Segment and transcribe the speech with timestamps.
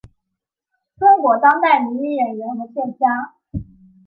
[0.97, 3.35] 中国当代女演员和作家。